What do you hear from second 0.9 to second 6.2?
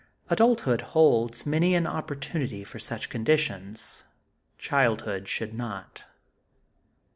holds many an opportunity for such conditions. Childhood should not.